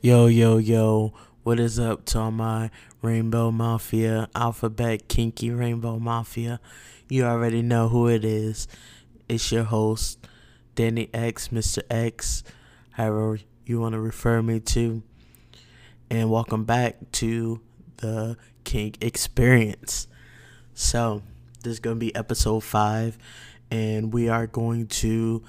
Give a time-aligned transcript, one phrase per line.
[0.00, 2.70] Yo, yo, yo, what is up to all my
[3.02, 6.60] Rainbow Mafia, Alphabet Kinky Rainbow Mafia?
[7.08, 8.68] You already know who it is.
[9.28, 10.24] It's your host,
[10.76, 11.80] Danny X, Mr.
[11.90, 12.44] X,
[12.92, 15.02] however you want to refer me to.
[16.08, 17.60] And welcome back to
[17.96, 20.06] the Kink Experience.
[20.74, 21.22] So,
[21.64, 23.18] this is going to be episode 5,
[23.72, 25.42] and we are going to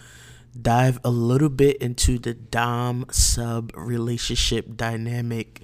[0.60, 5.62] dive a little bit into the Dom sub relationship dynamic.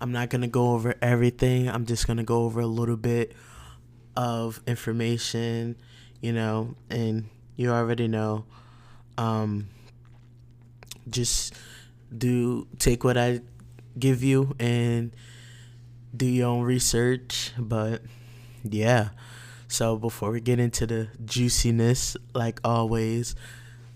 [0.00, 2.96] I'm not going to go over everything, I'm just going to go over a little
[2.96, 3.32] bit
[4.16, 5.76] of information,
[6.20, 8.44] you know, and you already know.
[9.16, 9.68] Um,
[11.08, 11.54] just
[12.16, 13.40] do take what I
[13.98, 15.12] give you and
[16.16, 17.52] do your own research.
[17.58, 18.02] But
[18.62, 19.10] yeah,
[19.68, 23.34] so before we get into the juiciness, like always,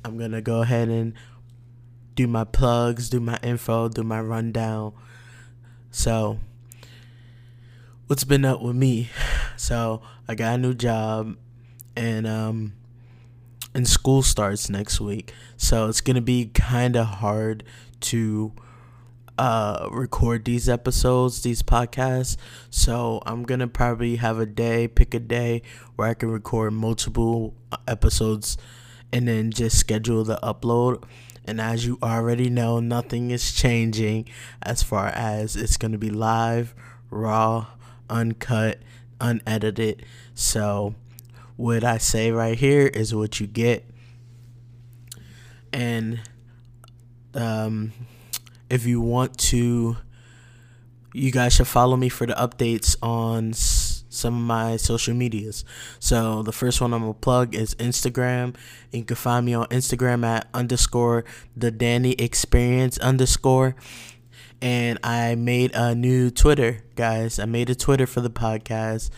[0.05, 1.15] I'm gonna go ahead and
[2.19, 4.93] do my plugs, do my info, do my rundown.
[5.93, 6.41] So,
[8.08, 9.11] what's been up with me?
[9.56, 11.36] So, I got a new job
[11.97, 12.75] and um
[13.75, 15.33] and school starts next week.
[15.56, 17.64] So, it's going to be kind of hard
[18.01, 18.53] to
[19.36, 22.36] uh record these episodes, these podcasts.
[22.70, 25.62] So, I'm going to probably have a day, pick a day
[25.97, 28.56] where I can record multiple uh, episodes
[29.12, 31.03] and then just schedule the upload.
[31.45, 34.28] And as you already know, nothing is changing
[34.62, 36.75] as far as it's going to be live,
[37.11, 37.69] raw,
[38.11, 38.81] uncut,
[39.20, 40.05] unedited.
[40.34, 40.95] So,
[41.56, 43.84] what I say right here is what you get.
[45.73, 46.20] And
[47.34, 47.92] um,
[48.70, 49.97] if you want to,
[51.14, 53.53] you guys should follow me for the updates on
[54.09, 55.64] some of my social medias.
[55.98, 58.55] So the first one I'm gonna plug is Instagram.
[58.92, 61.25] You can find me on Instagram at underscore
[61.56, 63.77] the Danny Experience underscore.
[64.61, 67.39] And I made a new Twitter, guys.
[67.39, 69.11] I made a Twitter for the podcast.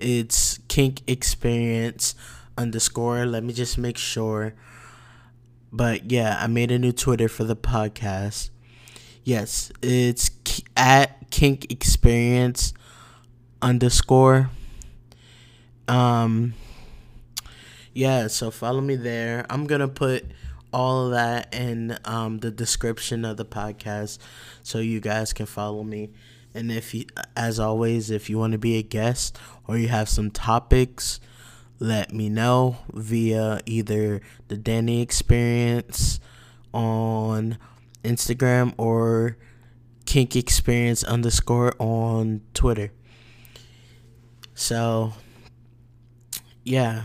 [0.00, 2.14] It's Kink Experience
[2.56, 3.26] underscore.
[3.26, 4.54] Let me just make sure.
[5.72, 8.50] But yeah, I made a new Twitter for the podcast.
[9.24, 10.30] Yes, it's
[10.76, 12.72] at Kink Experience
[13.62, 14.50] underscore.
[15.88, 16.54] Um,
[17.94, 19.46] yeah, so follow me there.
[19.48, 20.24] I'm gonna put
[20.72, 24.18] all of that in um, the description of the podcast
[24.62, 26.10] so you guys can follow me.
[26.54, 27.06] And if you,
[27.36, 31.20] as always, if you want to be a guest or you have some topics,
[31.78, 36.20] let me know via either the Danny Experience
[36.72, 37.58] on
[38.02, 39.36] Instagram or
[40.06, 42.92] Kink Experience underscore on Twitter.
[44.56, 45.12] So,
[46.64, 47.04] yeah.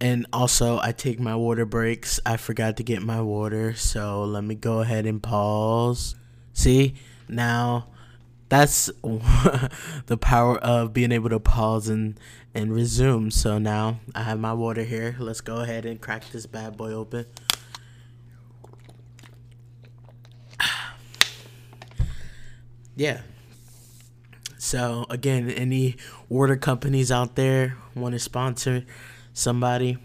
[0.00, 2.18] And also, I take my water breaks.
[2.26, 6.16] I forgot to get my water, so let me go ahead and pause.
[6.54, 6.94] See,
[7.28, 7.86] now
[8.48, 8.86] that's
[10.06, 12.18] the power of being able to pause and,
[12.54, 13.30] and resume.
[13.30, 15.14] So now I have my water here.
[15.20, 17.26] Let's go ahead and crack this bad boy open.
[22.96, 23.20] yeah.
[24.62, 25.96] So again, any
[26.28, 28.84] water companies out there want to sponsor
[29.32, 29.98] somebody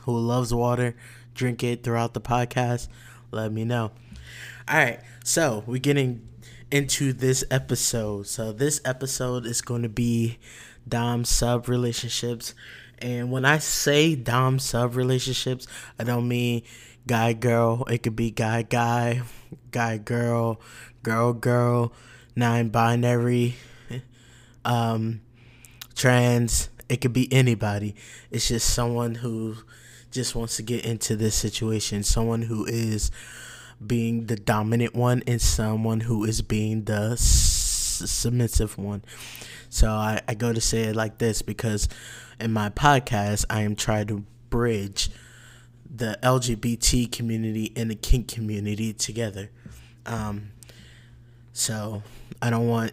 [0.00, 0.96] who loves water,
[1.32, 2.88] drink it throughout the podcast,
[3.30, 3.92] let me know.
[4.66, 6.28] All right, so we're getting
[6.72, 8.26] into this episode.
[8.26, 10.38] So this episode is going to be
[10.88, 12.52] dom sub relationships,
[12.98, 15.68] and when I say dom sub relationships,
[16.00, 16.62] I don't mean
[17.06, 17.84] guy girl.
[17.84, 19.22] It could be guy guy,
[19.70, 20.60] guy girl,
[21.04, 21.92] girl girl,
[22.34, 23.54] non binary
[24.64, 25.20] um,
[25.94, 26.70] trans.
[26.88, 27.94] It could be anybody.
[28.30, 29.56] It's just someone who
[30.10, 32.02] just wants to get into this situation.
[32.02, 33.10] Someone who is
[33.84, 39.02] being the dominant one and someone who is being the s- submissive one.
[39.70, 41.88] So I, I go to say it like this because
[42.38, 45.10] in my podcast, I am trying to bridge
[45.94, 49.50] the LGBT community and the kink community together.
[50.06, 50.50] Um,
[51.52, 52.02] so
[52.42, 52.92] I don't want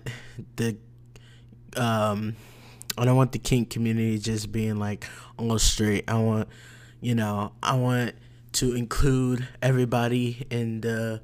[0.55, 0.77] the
[1.77, 2.35] um
[2.97, 5.05] I don't want the kink community just being like
[5.37, 6.09] all straight.
[6.09, 6.47] I want
[7.01, 8.13] you know, I want
[8.53, 11.21] to include everybody and the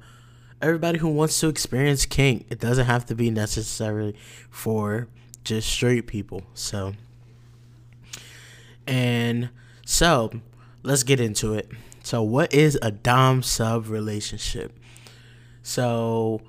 [0.60, 2.46] everybody who wants to experience kink.
[2.50, 4.16] It doesn't have to be necessarily
[4.50, 5.08] for
[5.44, 6.42] just straight people.
[6.54, 6.94] So
[8.86, 9.50] and
[9.84, 10.32] so
[10.82, 11.70] let's get into it.
[12.02, 14.72] So what is a dom sub relationship?
[15.62, 16.40] So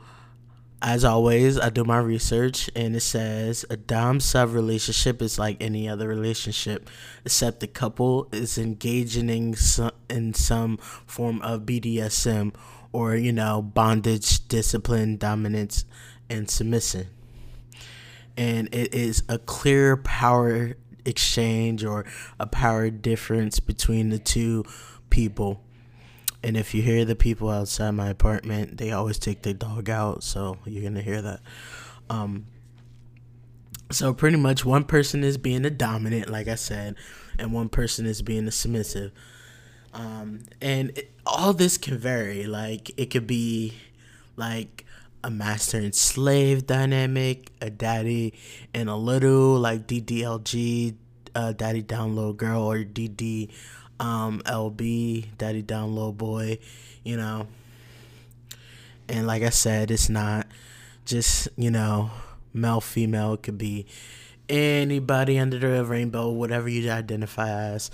[0.81, 5.57] as always, I do my research and it says a Dom sub relationship is like
[5.59, 6.89] any other relationship,
[7.25, 12.53] except the couple is engaging in some, in some form of BDSM
[12.93, 15.83] or you know bondage discipline dominance
[16.29, 17.07] and submission.
[18.37, 22.05] And it is a clear power exchange or
[22.39, 24.63] a power difference between the two
[25.09, 25.61] people
[26.43, 30.23] and if you hear the people outside my apartment they always take their dog out
[30.23, 31.39] so you're gonna hear that
[32.09, 32.45] um
[33.91, 36.95] so pretty much one person is being the dominant like i said
[37.37, 39.11] and one person is being the submissive
[39.93, 42.45] um, and it, all this can vary.
[42.45, 43.73] Like it could be
[44.35, 44.85] like
[45.23, 48.33] a master and slave dynamic, a daddy
[48.73, 50.95] and a little, like DDLG,
[51.35, 53.51] uh, daddy down low girl, or DD
[53.99, 56.59] um, LB, daddy down low boy,
[57.03, 57.47] you know.
[59.07, 60.47] And like I said, it's not
[61.05, 62.11] just, you know,
[62.53, 63.33] male, female.
[63.33, 63.87] It could be
[64.47, 67.91] anybody under the rainbow, whatever you identify as.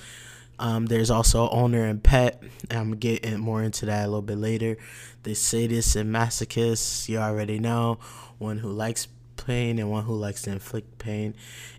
[0.57, 2.41] Um, there's also owner and pet.
[2.71, 4.77] I'm gonna more into that a little bit later.
[5.23, 7.99] The sadists and masochists, you already know.
[8.37, 11.35] One who likes pain and one who likes to inflict pain.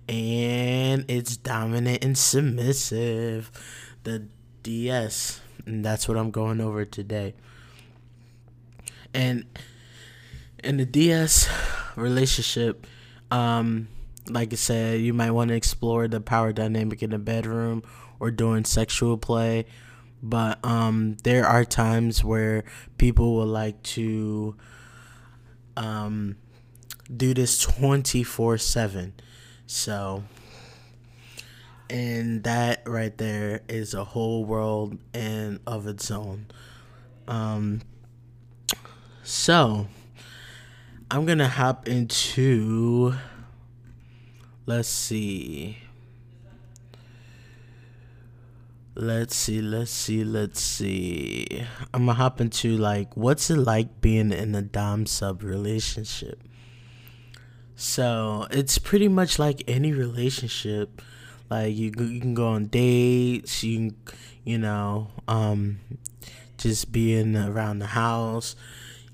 [0.09, 3.51] And it's dominant and submissive.
[4.07, 4.29] The
[4.63, 5.41] DS.
[5.67, 7.35] And that's what I'm going over today.
[9.13, 9.47] And
[10.63, 11.49] in the DS
[11.97, 12.87] relationship,
[13.33, 13.89] um,
[14.29, 17.83] like I said, you might want to explore the power dynamic in the bedroom
[18.21, 19.67] or doing sexual play.
[20.23, 22.63] But um, there are times where
[22.99, 24.55] people will like to
[25.77, 26.37] um,
[27.15, 29.15] do this 24 7.
[29.67, 30.23] So,
[31.89, 36.47] and that right there is a whole world and of its own.
[37.29, 37.83] Um,
[39.23, 39.89] so,
[41.11, 43.15] I'm gonna hop into.
[44.67, 45.79] Let's see.
[48.99, 51.47] Let's see, let's see, let's see.
[51.93, 56.43] I'm gonna hop into like, what's it like being in a Dom sub relationship?
[57.75, 61.03] So it's pretty much like any relationship.
[61.51, 63.63] Like you, you can go on dates.
[63.63, 63.97] You, can,
[64.45, 65.79] you know, um,
[66.59, 68.57] just being around the house.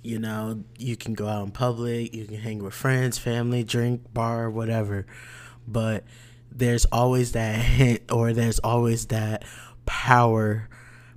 [0.03, 2.15] You know, you can go out in public.
[2.15, 5.07] You can hang with friends, family, drink, bar, whatever.
[5.67, 6.05] But
[6.51, 9.45] there's always that hint, or there's always that
[9.87, 10.69] power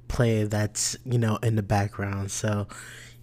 [0.07, 2.67] play that's you know in the background so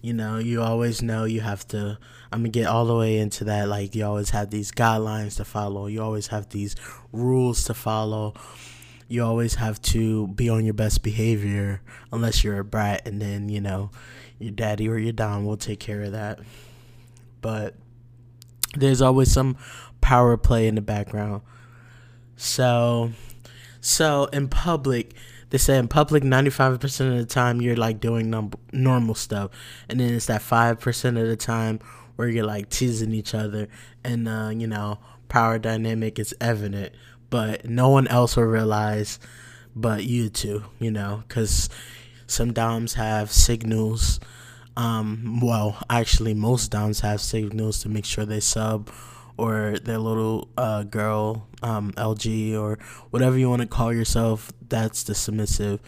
[0.01, 1.97] you know you always know you have to
[2.33, 5.45] i'm gonna get all the way into that like you always have these guidelines to
[5.45, 5.85] follow.
[5.85, 6.75] You always have these
[7.11, 8.33] rules to follow.
[9.07, 11.81] You always have to be on your best behavior
[12.11, 13.91] unless you're a brat and then you know
[14.39, 16.39] your daddy or your dom will take care of that.
[17.41, 17.75] But
[18.75, 19.55] there's always some
[20.01, 21.43] power play in the background.
[22.35, 23.11] So
[23.79, 25.13] so in public
[25.51, 29.51] they say in public 95% of the time you're like doing num- normal stuff.
[29.87, 31.79] And then it's that 5% of the time
[32.15, 33.67] where you're like teasing each other
[34.03, 34.99] and uh, you know
[35.29, 36.93] power dynamic is evident
[37.29, 39.19] but no one else will realize
[39.75, 41.69] but you two you know because
[42.27, 44.19] some doms have signals
[44.75, 48.89] um, well actually most doms have signals to make sure they sub
[49.37, 52.77] or their little uh, girl, um, LG, or
[53.09, 55.79] whatever you want to call yourself, that's the submissive.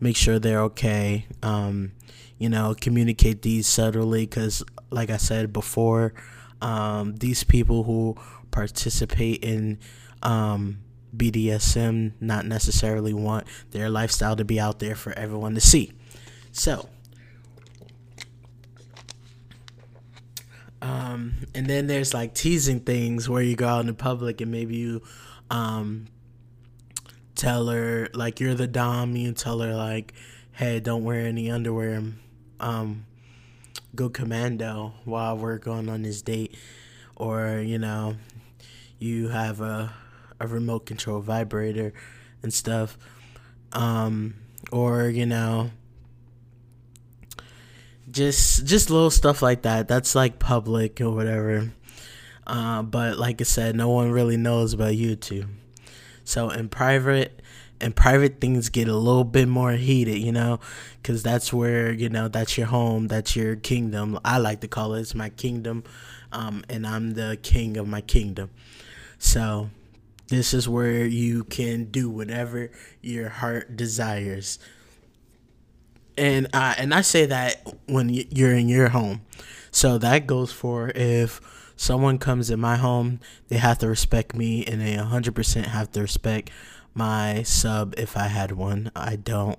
[0.00, 1.26] Make sure they're okay.
[1.42, 1.92] Um,
[2.38, 6.14] you know, communicate these subtly because, like I said before,
[6.60, 8.16] um, these people who
[8.50, 9.78] participate in
[10.22, 10.78] um,
[11.16, 15.92] BDSM not necessarily want their lifestyle to be out there for everyone to see.
[16.52, 16.88] So,
[20.84, 24.52] Um, and then there's like teasing things where you go out in the public and
[24.52, 25.02] maybe you
[25.50, 26.08] um,
[27.34, 29.16] tell her like you're the dom.
[29.16, 30.12] You tell her like,
[30.52, 32.02] hey, don't wear any underwear.
[32.60, 33.06] Um,
[33.94, 36.56] go commando while we're going on this date,
[37.16, 38.16] or you know,
[38.98, 39.92] you have a
[40.40, 41.92] a remote control vibrator
[42.42, 42.98] and stuff.
[43.72, 44.34] Um,
[44.70, 45.70] or you know
[48.10, 49.88] just just little stuff like that.
[49.88, 51.72] That's like public or whatever.
[52.46, 55.46] Uh, but like I said, no one really knows about you two.
[56.24, 57.40] So in private,
[57.80, 60.60] in private things get a little bit more heated, you know,
[61.02, 64.18] because that's where you know that's your home, that's your kingdom.
[64.24, 65.84] I like to call it it's my kingdom,
[66.32, 68.50] um, and I'm the king of my kingdom.
[69.18, 69.70] So
[70.28, 72.70] this is where you can do whatever
[73.02, 74.58] your heart desires
[76.16, 79.22] and uh, and I say that when you're in your home,
[79.70, 81.40] so that goes for if
[81.76, 86.00] someone comes in my home, they have to respect me, and they 100% have to
[86.00, 86.50] respect
[86.94, 88.90] my sub if I had one.
[88.94, 89.58] I don't,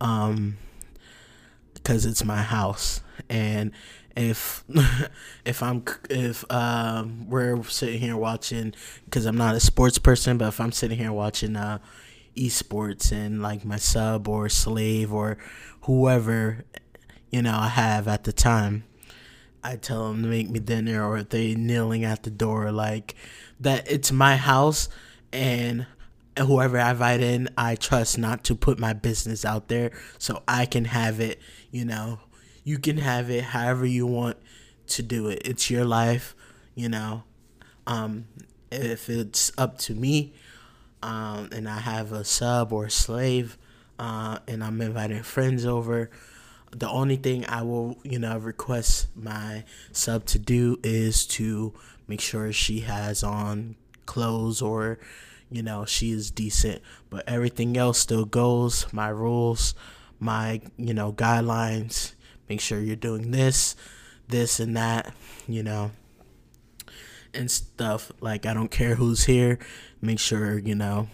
[0.00, 0.56] um,
[1.74, 3.72] because it's my house and
[4.16, 4.64] if
[5.44, 10.48] if I'm if um we're sitting here watching because I'm not a sports person, but
[10.48, 11.78] if I'm sitting here watching uh
[12.36, 15.36] esports and like my sub or slave or
[15.82, 16.64] whoever
[17.30, 18.84] you know I have at the time,
[19.64, 23.14] I tell them to make me dinner or they kneeling at the door like
[23.60, 23.90] that.
[23.90, 24.88] It's my house
[25.32, 25.86] and
[26.38, 30.66] whoever I invite in, I trust not to put my business out there so I
[30.66, 32.20] can have it, you know,
[32.64, 34.36] you can have it however you want
[34.88, 35.42] to do it.
[35.44, 36.34] It's your life,
[36.74, 37.24] you know.
[37.86, 38.26] Um,
[38.70, 40.32] if it's up to me,
[41.02, 43.58] um, and I have a sub or a slave,
[43.98, 46.10] uh, and I'm inviting friends over,
[46.70, 51.74] the only thing I will, you know, request my sub to do is to
[52.08, 54.98] make sure she has on clothes or,
[55.52, 56.82] you know, she is decent.
[57.10, 58.92] But everything else still goes.
[58.92, 59.74] My rules,
[60.18, 62.14] my, you know, guidelines
[62.48, 63.74] make sure you're doing this,
[64.28, 65.14] this, and that,
[65.48, 65.90] you know,
[67.32, 68.12] and stuff.
[68.20, 69.58] Like, I don't care who's here.
[70.02, 71.08] Make sure, you know,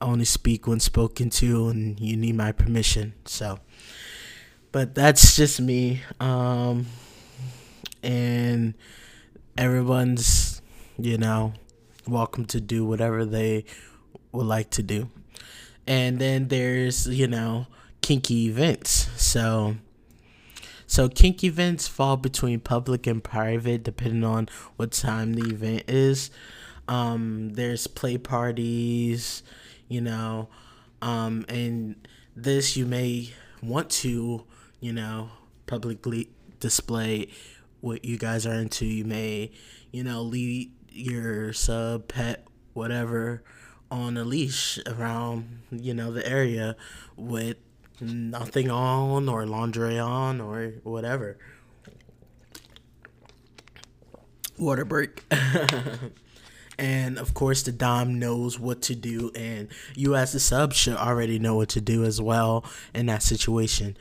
[0.00, 3.14] only speak when spoken to, and you need my permission.
[3.26, 3.60] So,
[4.72, 6.02] but that's just me.
[6.18, 6.86] Um,
[8.02, 8.74] and
[9.56, 10.62] everyone's,
[10.98, 11.52] you know,
[12.10, 13.64] welcome to do whatever they
[14.32, 15.10] would like to do.
[15.86, 17.66] And then there's, you know,
[18.00, 19.08] kinky events.
[19.16, 19.76] So,
[20.86, 26.30] so kink events fall between public and private depending on what time the event is.
[26.88, 29.42] Um, there's play parties,
[29.88, 30.48] you know,
[31.02, 31.94] um, and
[32.34, 34.44] this you may want to,
[34.80, 35.30] you know,
[35.66, 37.28] publicly display
[37.80, 38.86] what you guys are into.
[38.86, 39.52] You may,
[39.92, 43.42] you know, lead your sub, pet, whatever,
[43.90, 46.76] on a leash around, you know, the area
[47.16, 47.56] with
[48.00, 51.38] nothing on or laundry on or whatever.
[54.58, 55.24] Water break.
[56.80, 60.96] and of course the dom knows what to do and you as the sub should
[60.96, 63.94] already know what to do as well in that situation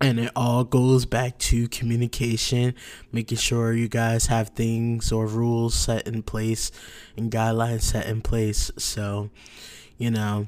[0.00, 2.74] and it all goes back to communication
[3.12, 6.70] making sure you guys have things or rules set in place
[7.16, 9.30] and guidelines set in place so
[9.98, 10.46] you know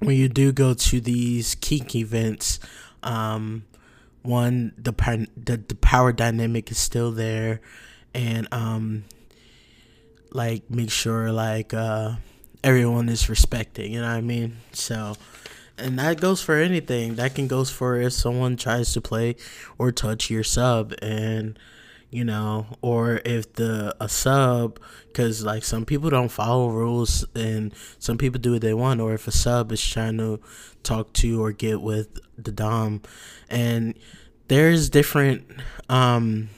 [0.00, 2.58] when you do go to these kink events,
[3.02, 3.64] um,
[4.22, 4.92] one the,
[5.36, 7.60] the the power dynamic is still there,
[8.14, 9.04] and um,
[10.32, 12.16] like make sure like uh,
[12.64, 13.92] everyone is respecting.
[13.92, 14.56] You know what I mean?
[14.72, 15.16] So,
[15.80, 17.16] and that goes for anything.
[17.16, 19.36] That can goes for if someone tries to play
[19.78, 21.58] or touch your sub and
[22.10, 27.72] you know, or if the a sub, because like some people don't follow rules and
[27.98, 30.40] some people do what they want, or if a sub is trying to
[30.82, 33.00] talk to or get with the dom,
[33.48, 33.94] and
[34.48, 35.44] there's different,
[35.88, 36.48] um,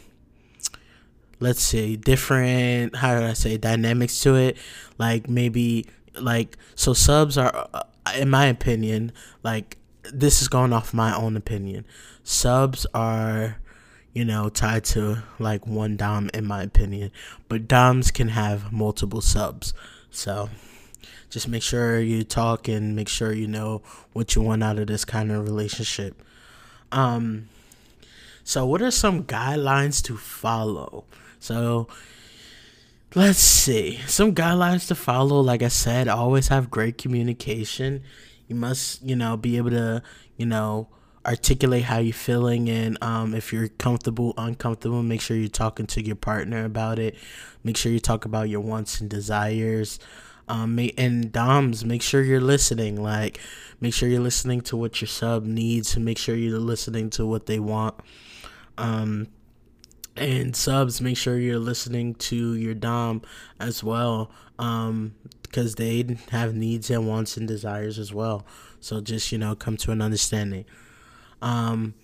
[1.39, 4.57] let's say different how do I say dynamics to it,
[4.97, 5.87] like maybe
[6.19, 7.69] like so subs are,
[8.17, 9.79] in my opinion, like
[10.13, 11.85] this is going off my own opinion,
[12.25, 13.59] subs are
[14.13, 17.11] you know, tied to like one Dom in my opinion.
[17.49, 19.73] But Doms can have multiple subs.
[20.11, 20.51] So
[21.31, 23.83] just make sure you talk and make sure you know
[24.13, 26.23] what you want out of this kind of relationship.
[26.91, 27.49] Um
[28.45, 31.05] so what are some guidelines to follow?
[31.39, 31.89] So
[33.15, 33.99] let's see.
[34.07, 38.03] Some guidelines to follow, like I said, always have great communication.
[38.47, 40.03] You must, you know, be able to,
[40.37, 40.89] you know,
[41.27, 42.69] articulate how you're feeling.
[42.69, 47.17] And um, if you're comfortable uncomfortable make sure you're talking to your partner about it.
[47.63, 49.99] Make sure you talk about your wants and desires.
[50.49, 53.01] Um, and doms make sure you're listening.
[53.01, 53.41] Like
[53.81, 57.27] make sure you're listening to what your sub needs and make sure you're listening to
[57.27, 57.95] what they want.
[58.77, 59.29] Um,
[60.17, 63.23] and subs make sure you're listening to your dom
[63.59, 68.47] as well um, because they have needs and wants and desires as well
[68.81, 70.65] so just you know come to an understanding
[71.43, 71.95] um,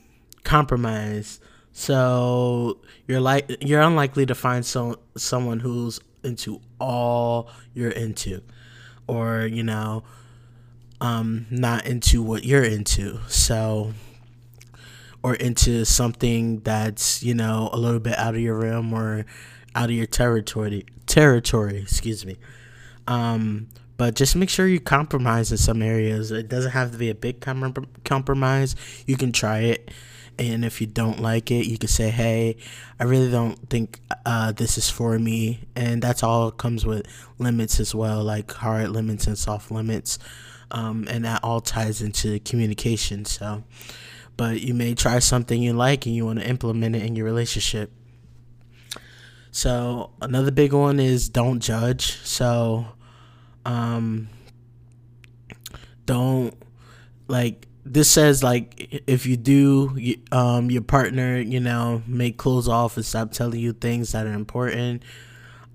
[0.45, 1.41] compromise.
[1.73, 8.43] So you're like you're unlikely to find so someone who's into all you're into,
[9.07, 10.03] or you know,
[11.00, 13.21] um, not into what you're into.
[13.29, 13.95] So
[15.23, 19.27] or into something that's you know a little bit out of your realm or
[19.75, 22.37] out of your territory territory excuse me
[23.07, 26.31] um but just make sure you compromise in some areas.
[26.31, 28.77] It doesn't have to be a big com- compromise.
[29.07, 29.91] You can try it,
[30.39, 32.57] and if you don't like it, you can say, "Hey,
[33.01, 37.07] I really don't think uh, this is for me." And that's all comes with
[37.39, 40.19] limits as well, like hard limits and soft limits.
[40.71, 43.25] um, and that all ties into communication.
[43.25, 43.65] So,
[44.38, 47.26] but you may try something you like and you want to implement it in your
[47.26, 47.90] relationship.
[49.50, 52.16] So another big one is don't judge.
[52.18, 52.87] So,
[53.66, 54.28] um,
[56.07, 56.54] don't
[57.26, 62.97] like this says like if you do um your partner you know make close off
[62.97, 65.02] and stop telling you things that are important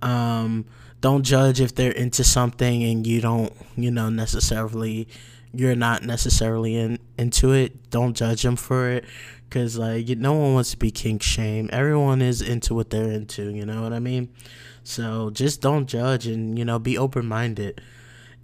[0.01, 0.65] um
[1.01, 5.07] don't judge if they're into something and you don't you know necessarily
[5.53, 9.05] you're not necessarily in into it don't judge them for it.
[9.47, 13.51] Because like no one wants to be kink shame everyone is into what they're into
[13.51, 14.29] you know what i mean?
[14.83, 17.81] So just don't judge and you know be open-minded.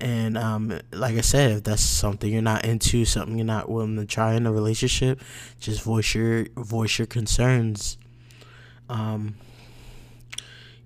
[0.01, 3.97] And um, like I said, if that's something you're not into, something you're not willing
[3.97, 5.21] to try in a relationship,
[5.59, 7.97] just voice your voice your concerns.
[8.87, 9.35] Um,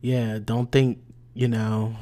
[0.01, 0.97] yeah, don't think
[1.35, 1.95] you know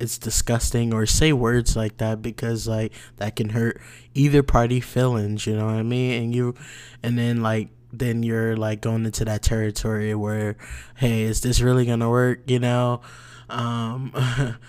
[0.00, 3.80] it's disgusting or say words like that because like that can hurt
[4.14, 5.46] either party feelings.
[5.46, 6.22] You know what I mean?
[6.22, 6.54] And you,
[7.02, 10.56] and then like then you're like going into that territory where,
[10.96, 12.40] hey, is this really gonna work?
[12.46, 13.00] You know
[13.48, 14.12] um,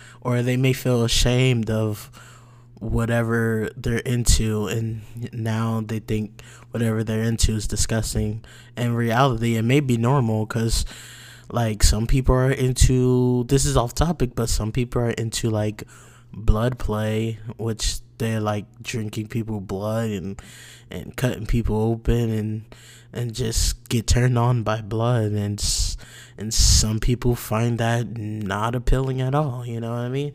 [0.22, 2.10] or they may feel ashamed of
[2.80, 5.02] whatever they're into and
[5.34, 8.42] now they think whatever they're into is disgusting
[8.78, 10.86] in reality it may be normal because
[11.52, 15.84] like some people are into this is off topic but some people are into like
[16.32, 20.42] blood play which they're like drinking people blood and
[20.92, 22.76] and cutting people open and
[23.12, 25.32] and just get turned on by blood.
[25.32, 25.64] And
[26.38, 30.34] and some people find that not appealing at all you know what i mean?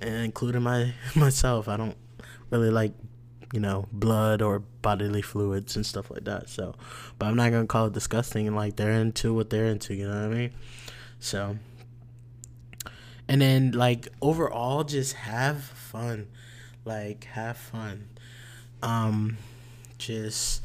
[0.00, 1.96] And including my myself i don't
[2.50, 2.92] really like
[3.54, 6.74] you know blood or bodily fluids and stuff like that so
[7.18, 10.08] but i'm not gonna call it disgusting and like they're into what they're into you
[10.08, 10.52] know what i mean
[11.20, 11.56] so
[13.28, 16.26] and then like overall just have fun
[16.84, 18.08] like have fun
[18.82, 19.38] um
[19.98, 20.60] just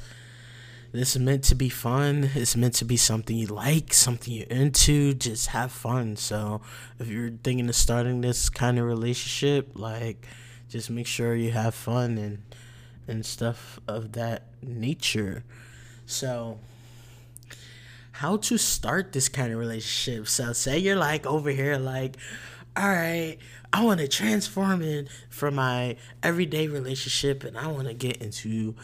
[0.92, 2.32] this is meant to be fun.
[2.34, 5.14] It's meant to be something you like, something you're into.
[5.14, 6.16] Just have fun.
[6.16, 6.62] So
[6.98, 10.26] if you're thinking of starting this kind of relationship, like
[10.68, 12.49] just make sure you have fun and
[13.10, 15.44] and stuff of that nature.
[16.06, 16.60] So
[18.14, 20.28] how to start this kind of relationship.
[20.28, 22.18] So say you're like over here like
[22.78, 23.38] all right,
[23.74, 28.76] I want to transform it from my everyday relationship and I want to get into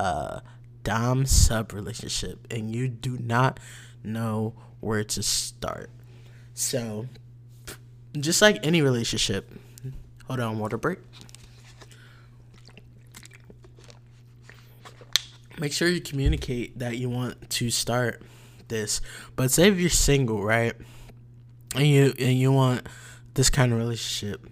[0.00, 0.42] a
[0.82, 3.60] dom sub relationship and you do not
[4.02, 5.90] know where to start.
[6.54, 7.06] So,
[8.18, 9.50] just like any relationship,
[10.26, 10.98] hold on, water break.
[15.58, 18.22] Make sure you communicate that you want to start
[18.68, 19.00] this.
[19.36, 20.74] But say if you're single, right?
[21.74, 22.88] And you and you want
[23.34, 24.46] this kind of relationship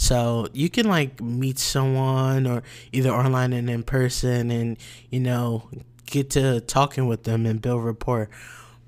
[0.00, 4.78] so you can like meet someone or either online and in person and,
[5.10, 5.68] you know,
[6.06, 8.30] get to talking with them and build rapport.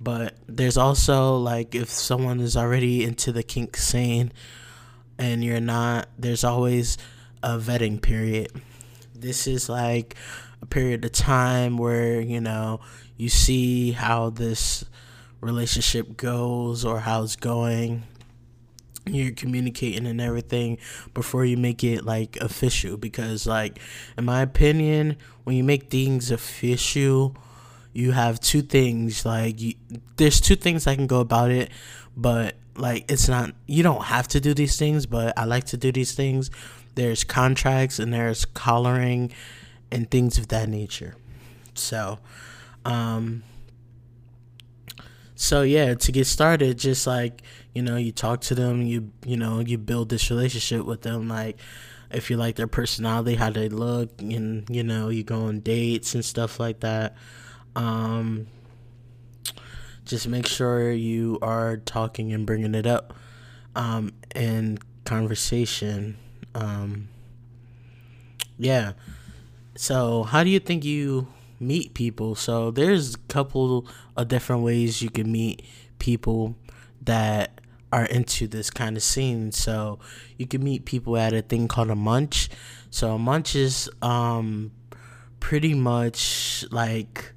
[0.01, 4.31] But there's also like if someone is already into the kink scene
[5.19, 6.97] and you're not, there's always
[7.43, 8.53] a vetting period.
[9.13, 10.15] This is like
[10.63, 12.81] a period of time where, you know,
[13.17, 14.85] you see how this
[15.41, 18.03] relationship goes or how it's going.
[19.07, 20.79] You're communicating and everything
[21.15, 22.97] before you make it like official.
[22.97, 23.79] Because like
[24.17, 27.37] in my opinion when you make things official
[27.93, 29.75] you have two things like you,
[30.17, 31.71] there's two things i can go about it
[32.17, 35.77] but like it's not you don't have to do these things but i like to
[35.77, 36.51] do these things.
[36.95, 39.33] There's contracts and there's collaring
[39.91, 41.17] and things of that nature.
[41.75, 42.19] So
[42.85, 43.43] um
[45.35, 47.43] so yeah to get started just like
[47.75, 51.29] you know you talk to them you you know you build this relationship with them
[51.29, 51.59] like
[52.11, 56.15] if you like their personality how they look and you know you go on dates
[56.15, 57.17] and stuff like that
[57.77, 58.47] um
[60.05, 63.15] just make sure you are talking and bringing it up
[63.77, 66.17] um in conversation
[66.55, 67.09] um
[68.59, 68.93] yeah
[69.77, 71.29] so how do you think you
[71.59, 75.63] meet people so there's a couple of different ways you can meet
[75.99, 76.57] people
[77.03, 77.61] that
[77.93, 79.53] are into this kind of scene.
[79.53, 79.99] So
[80.37, 82.49] you can meet people at a thing called a munch.
[82.91, 84.73] So a munch is um
[85.41, 87.33] pretty much like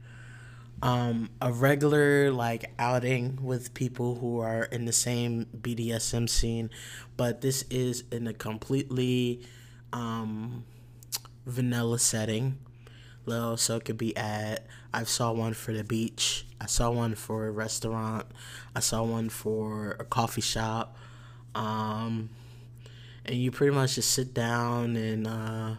[0.82, 6.70] um a regular like outing with people who are in the same BDSM scene,
[7.18, 9.42] but this is in a completely
[9.92, 10.66] um
[11.46, 12.58] vanilla setting.
[13.26, 16.46] Little so it could be at I saw one for the beach.
[16.62, 18.28] I saw one for a restaurant.
[18.76, 20.98] I saw one for a coffee shop.
[21.56, 22.30] Um,
[23.26, 25.76] and you pretty much just sit down and uh,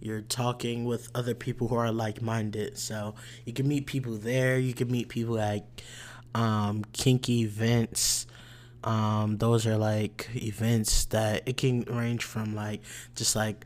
[0.00, 2.76] you're talking with other people who are like-minded.
[2.76, 3.14] So
[3.46, 4.58] you can meet people there.
[4.58, 5.64] You can meet people at
[6.34, 8.26] um, kinky events.
[8.82, 12.82] Um, those are like events that it can range from like
[13.14, 13.64] just like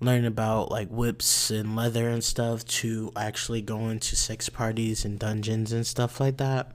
[0.00, 5.18] learn about like whips and leather and stuff to actually going to sex parties and
[5.18, 6.72] dungeons and stuff like that.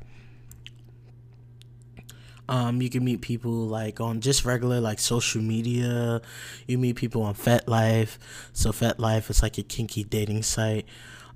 [2.49, 6.21] Um, you can meet people like on just regular like social media.
[6.67, 8.17] You meet people on FetLife.
[8.51, 10.85] So FetLife is like a kinky dating site.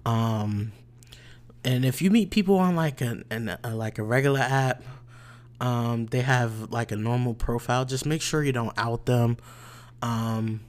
[0.06, 0.74] Um,
[1.64, 4.84] and if you meet people on like a, an, a like a regular app,
[5.60, 7.86] um, they have like a normal profile.
[7.86, 9.38] Just make sure you don't out them.
[10.02, 10.60] Um,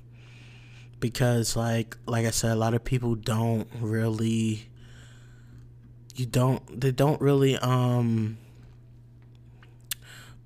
[1.00, 4.68] because like like I said, a lot of people don't really
[6.16, 8.38] you don't they don't really um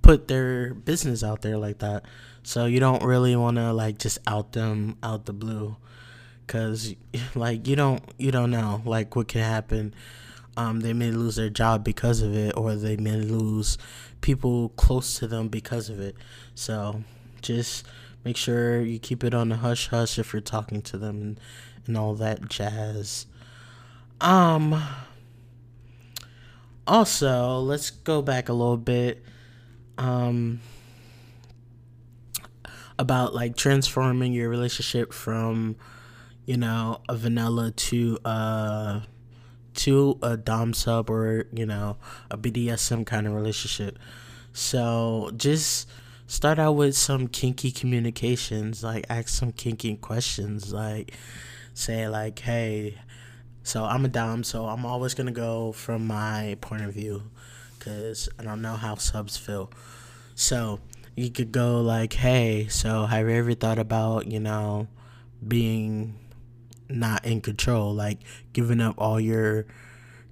[0.03, 2.05] put their business out there like that.
[2.43, 5.77] So you don't really want to like just out them out the blue
[6.47, 6.95] cuz
[7.35, 9.95] like you don't you don't know like what can happen.
[10.57, 13.79] Um they may lose their job because of it or they may lose
[14.21, 16.17] people close to them because of it.
[16.55, 17.03] So
[17.41, 17.87] just
[18.25, 21.41] make sure you keep it on the hush hush if you're talking to them and,
[21.87, 23.27] and all that jazz.
[24.21, 24.83] Um
[26.87, 29.23] also, let's go back a little bit
[29.99, 30.61] um
[32.99, 35.77] about like transforming your relationship from
[36.47, 39.01] you know a vanilla to uh
[39.75, 41.97] to a dom sub or you know
[42.31, 43.99] a BDSM kind of relationship.
[44.53, 45.89] So just
[46.33, 51.13] start out with some kinky communications like ask some kinky questions like
[51.75, 52.99] say like hey
[53.63, 57.23] so i'm a dom so i'm always going to go from my point of view
[57.79, 59.71] because i don't know how subs feel.
[60.35, 60.81] So
[61.17, 64.89] you could go like hey so have you ever thought about you know
[65.47, 66.19] being
[66.89, 68.21] not in control like
[68.55, 69.67] giving up all your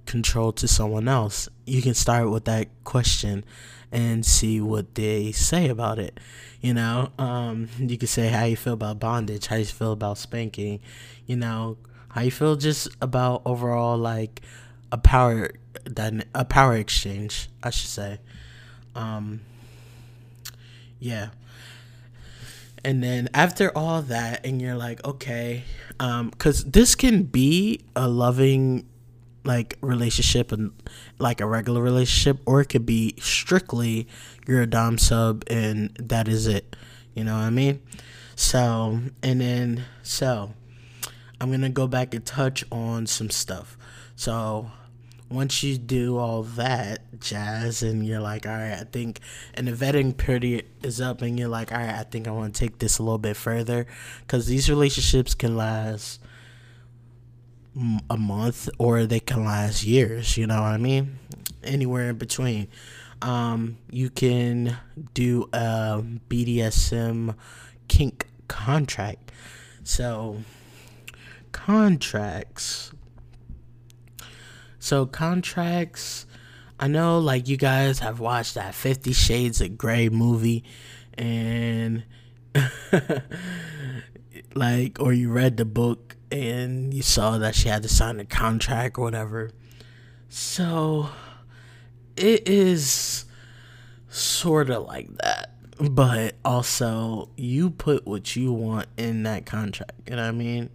[0.07, 1.47] control to someone else?
[1.67, 3.45] You can start with that question
[3.91, 6.19] and see what they say about it.
[6.61, 10.17] You know, um, you could say how you feel about bondage, how you feel about
[10.17, 10.79] spanking,
[11.25, 11.77] you know,
[12.09, 14.41] how you feel just about overall like
[14.91, 15.51] a power
[16.35, 18.19] a power exchange, I should say.
[18.95, 19.41] Um,
[20.99, 21.29] yeah.
[22.83, 25.63] And then after all that, and you're like, okay,
[25.97, 28.87] because um, this can be a loving
[29.43, 30.71] like relationship and
[31.19, 34.07] like a regular relationship or it could be strictly
[34.47, 36.75] you're a dom sub and that is it.
[37.13, 37.81] You know what i mean?
[38.35, 40.53] So and then so
[41.39, 43.77] i'm gonna go back and touch on some stuff.
[44.15, 44.71] So
[45.31, 49.19] once you do all that jazz and you're like all right i think
[49.53, 52.53] and the vetting period is up and you're like all right i think i want
[52.53, 53.87] to take this a little bit further
[54.21, 56.20] because these relationships can last
[58.09, 61.17] a month or they can last years, you know what I mean?
[61.63, 62.67] Anywhere in between.
[63.21, 64.77] Um, you can
[65.13, 67.35] do a BDSM
[67.87, 69.31] kink contract.
[69.83, 70.41] So,
[71.51, 72.91] contracts.
[74.79, 76.25] So, contracts.
[76.79, 80.63] I know, like, you guys have watched that Fifty Shades of Grey movie,
[81.13, 82.03] and,
[84.55, 88.25] like, or you read the book and you saw that she had to sign a
[88.25, 89.51] contract or whatever.
[90.29, 91.09] So
[92.15, 93.25] it is
[94.09, 95.51] sort of like that.
[95.79, 99.93] But also, you put what you want in that contract.
[100.07, 100.69] You know what I mean?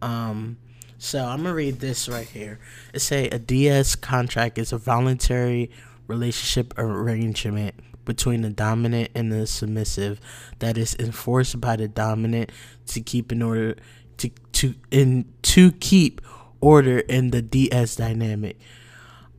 [0.00, 0.56] Um,
[0.98, 2.58] so I'm gonna read this right here.
[2.92, 5.70] It say a DS contract is a voluntary
[6.08, 7.74] relationship arrangement
[8.04, 10.20] between the dominant and the submissive
[10.58, 12.50] that is enforced by the dominant
[12.86, 13.76] to keep in order
[14.18, 16.20] to to in to keep
[16.60, 18.58] order in the DS dynamic.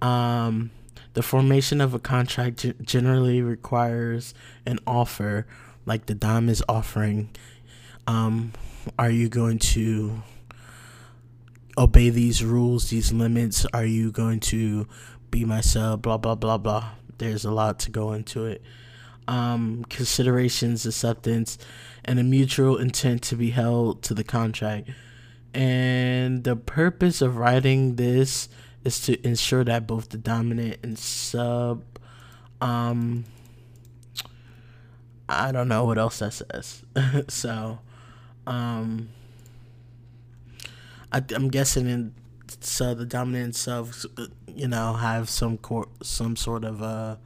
[0.01, 0.71] Um,
[1.13, 4.33] the formation of a contract generally requires
[4.65, 5.45] an offer,
[5.85, 7.29] like the Dom is offering.
[8.07, 8.53] Um,
[8.99, 10.23] are you going to
[11.77, 13.65] obey these rules, these limits?
[13.73, 14.87] Are you going to
[15.31, 16.01] be myself?
[16.01, 16.89] Blah blah blah blah.
[17.17, 18.61] There's a lot to go into it.
[19.27, 21.57] Um, considerations, acceptance,
[22.05, 24.89] and a mutual intent to be held to the contract.
[25.53, 28.49] And the purpose of writing this
[28.83, 31.83] is to ensure that both the dominant and sub
[32.59, 33.25] um
[35.29, 36.83] I don't know what else that says.
[37.29, 37.79] so
[38.45, 39.09] um
[41.11, 42.13] I, am guessing in
[42.59, 44.05] so the dominant subs
[44.47, 47.17] you know have some cor- some sort of uh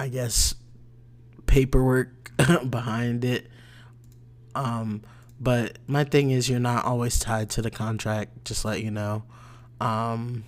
[0.00, 0.54] I guess
[1.46, 2.17] paperwork
[2.70, 3.48] behind it.
[4.54, 5.02] Um,
[5.40, 8.44] but my thing is, you're not always tied to the contract.
[8.44, 9.24] Just let you know.
[9.80, 10.44] Um,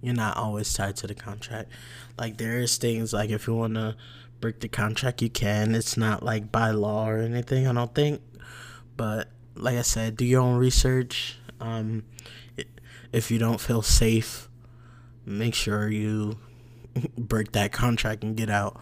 [0.00, 1.70] you're not always tied to the contract.
[2.18, 3.96] Like there is things like if you want to
[4.40, 5.74] break the contract, you can.
[5.74, 7.66] It's not like by law or anything.
[7.66, 8.20] I don't think.
[8.96, 11.38] But like I said, do your own research.
[11.60, 12.04] Um,
[13.12, 14.48] if you don't feel safe,
[15.24, 16.38] make sure you
[17.18, 18.80] break that contract and get out.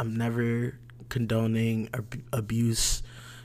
[0.00, 3.02] I'm never condoning ab- abuse,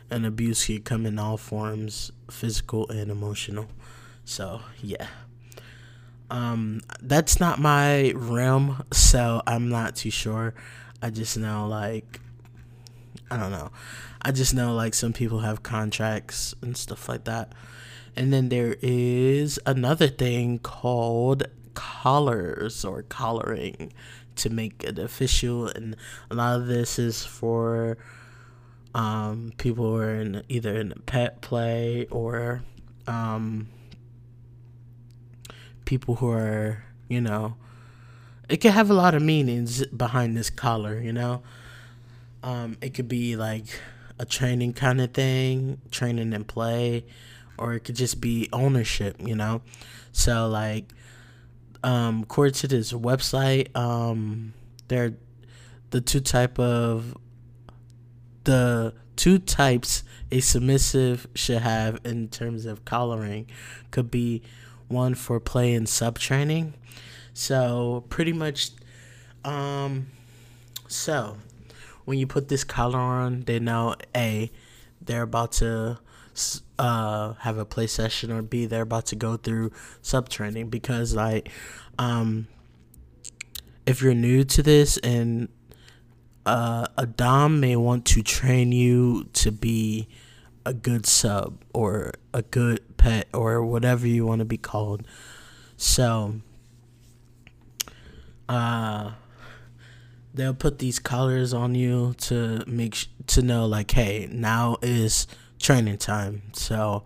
[0.09, 3.67] and abuse can come in all forms, physical and emotional.
[4.25, 5.07] So yeah.
[6.29, 10.53] Um, that's not my realm, so I'm not too sure.
[11.01, 12.19] I just know like
[13.29, 13.71] I don't know.
[14.21, 17.53] I just know like some people have contracts and stuff like that.
[18.15, 23.91] And then there is another thing called collars or collaring
[24.35, 25.95] to make it official and
[26.29, 27.97] a lot of this is for
[28.95, 32.63] um, people who are in either in pet play or
[33.07, 33.67] um,
[35.85, 37.55] people who are you know
[38.49, 41.41] it could have a lot of meanings behind this collar you know?
[42.43, 43.65] Um, it could be like
[44.19, 47.05] a training kind of thing training and play
[47.57, 49.61] or it could just be ownership you know?
[50.11, 50.93] So like
[51.83, 54.53] um, according to this website, um,
[54.87, 55.13] there
[55.91, 57.15] the two type of
[58.45, 63.47] the two types a submissive should have in terms of collaring
[63.91, 64.41] could be
[64.87, 66.73] one for play and sub training.
[67.33, 68.71] So pretty much,
[69.43, 70.07] um,
[70.87, 71.37] so
[72.05, 74.51] when you put this collar on, they know a
[75.01, 75.99] they're about to
[76.79, 81.15] uh, have a play session or B they're about to go through sub training because
[81.15, 81.49] like
[81.97, 82.47] um,
[83.85, 85.49] if you're new to this and
[86.45, 90.07] uh, a dom may want to train you to be
[90.65, 95.05] a good sub or a good pet or whatever you want to be called.
[95.77, 96.35] So
[98.49, 99.11] uh
[100.33, 105.27] they'll put these collars on you to make sh- to know like hey now is
[105.63, 106.43] training time.
[106.53, 107.03] So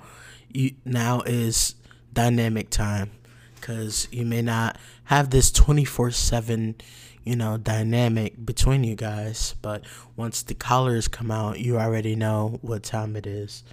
[0.51, 1.75] you now is
[2.13, 3.11] dynamic time
[3.55, 6.75] because you may not have this 24 7
[7.23, 9.83] you know dynamic between you guys but
[10.15, 13.63] once the collars come out you already know what time it is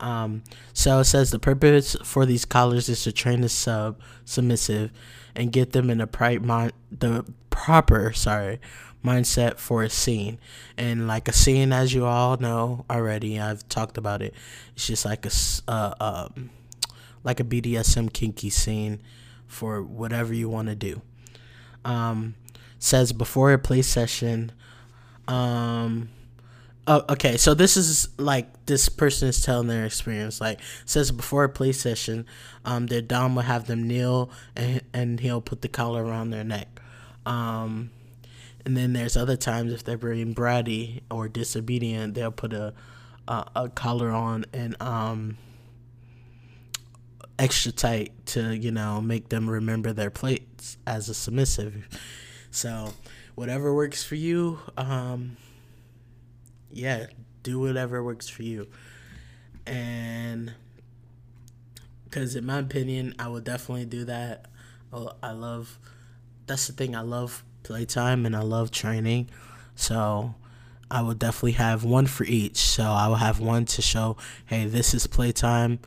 [0.00, 4.90] um, so it says the purpose for these collars is to train the sub submissive
[5.34, 8.60] and get them in a pri- mind the proper sorry
[9.04, 10.38] mindset for a scene.
[10.76, 14.34] And like a scene, as you all know already, I've talked about it.
[14.74, 15.30] It's just like a
[15.68, 16.28] uh, uh,
[17.22, 19.00] like a BDSM kinky scene
[19.46, 21.02] for whatever you want to do.
[21.84, 22.34] Um,
[22.78, 24.52] says before a play session.
[25.28, 26.08] Um,
[26.86, 27.36] oh, okay.
[27.36, 30.40] So this is like this person is telling their experience.
[30.40, 32.26] Like says before a play session,
[32.64, 36.44] um, their dom will have them kneel and and he'll put the collar around their
[36.44, 36.80] neck.
[37.26, 37.90] Um,
[38.64, 42.74] and then there's other times if they're being bratty or disobedient, they'll put a
[43.28, 45.36] a, a collar on and um
[47.38, 51.88] extra tight to you know make them remember their plates as a submissive.
[52.50, 52.92] So
[53.34, 55.36] whatever works for you, um,
[56.70, 57.06] yeah,
[57.42, 58.68] do whatever works for you.
[59.66, 60.52] And
[62.04, 64.46] because in my opinion, I would definitely do that.
[65.22, 65.78] I love.
[66.46, 69.30] That's the thing I love playtime and I love training.
[69.76, 70.34] So
[70.90, 72.56] I will definitely have one for each.
[72.56, 75.78] So I will have one to show, hey, this is playtime.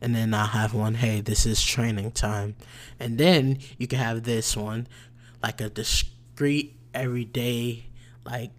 [0.00, 2.56] And then I'll have one, hey, this is training time.
[2.98, 4.88] And then you can have this one,
[5.42, 7.84] like a discreet, everyday,
[8.24, 8.52] like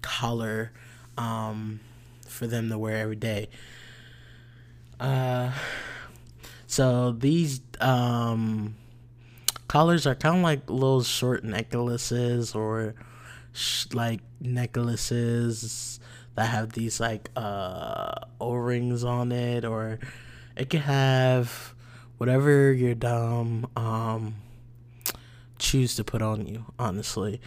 [0.00, 0.70] collar
[1.16, 1.80] um,
[2.28, 3.48] for them to wear every day.
[5.00, 5.50] Uh,
[6.68, 8.76] so these um,
[9.68, 12.94] collars are kind of like little short necklaces or
[13.52, 16.00] sh- like necklaces
[16.34, 19.98] that have these like uh o-rings on it or
[20.56, 21.74] it could have
[22.16, 24.34] whatever your dom um
[25.58, 27.40] choose to put on you honestly.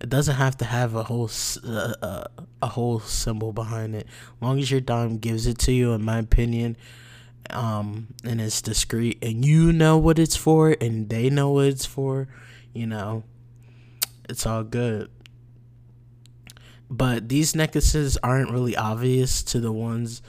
[0.00, 1.30] It doesn't have to have a whole
[1.62, 2.24] uh,
[2.62, 4.06] a whole symbol behind it.
[4.06, 6.78] As long as your dom gives it to you in my opinion
[7.52, 11.86] um, and it's discreet, and you know what it's for, and they know what it's
[11.86, 12.28] for,
[12.72, 13.24] you know,
[14.28, 15.10] it's all good.
[16.88, 20.22] But these necklaces aren't really obvious to the ones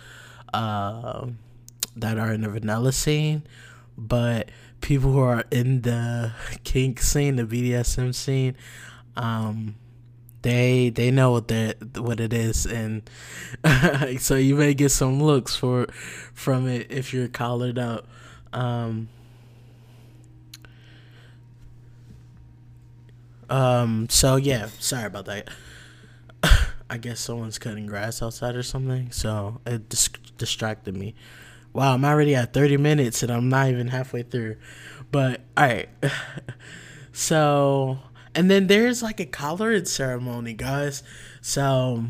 [0.54, 1.28] uh,
[1.96, 3.44] that are in the vanilla scene,
[3.98, 4.50] but
[4.82, 8.56] people who are in the kink scene, the BDSM scene,
[9.16, 9.76] um,
[10.42, 13.10] they they know what that what it is, and
[14.20, 15.88] so you may get some looks for
[16.34, 18.08] from it if you're collared up.
[18.54, 19.10] Um,
[23.50, 24.08] um.
[24.10, 25.50] So yeah, sorry about that.
[26.90, 31.16] I guess someone's cutting grass outside or something, so it dis- distracted me.
[31.74, 34.58] Wow, I'm already at 30 minutes and I'm not even halfway through.
[35.12, 35.90] But all right.
[37.14, 38.00] so,
[38.36, 41.04] and then there's like a collared ceremony, guys.
[41.42, 42.06] So,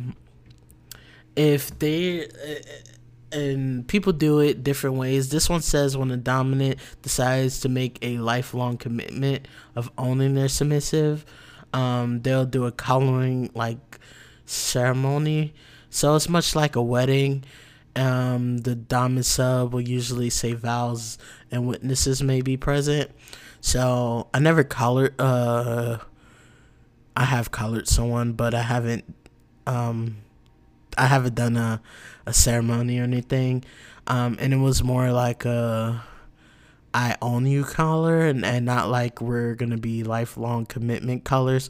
[1.35, 2.27] if they
[3.31, 5.29] and people do it different ways.
[5.29, 10.49] This one says when a dominant decides to make a lifelong commitment of owning their
[10.49, 11.25] submissive,
[11.73, 13.99] um, they'll do a collaring like
[14.45, 15.53] ceremony.
[15.89, 17.43] So it's much like a wedding.
[17.95, 21.17] Um, the dominant sub will usually say vows
[21.51, 23.11] and witnesses may be present.
[23.61, 25.19] So I never collared.
[25.19, 25.99] Uh,
[27.21, 29.05] I have collared someone, but I haven't.
[29.67, 30.17] Um,
[30.97, 31.79] I haven't done a
[32.25, 33.63] a ceremony or anything.
[34.07, 36.03] Um, and it was more like a
[36.95, 41.69] I own you collar and, and not like we're gonna be lifelong commitment colors